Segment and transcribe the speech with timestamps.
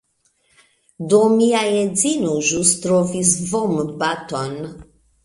[1.11, 4.57] Do, mia edzino ĵus trovis vombaton.